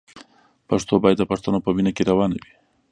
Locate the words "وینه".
1.75-1.91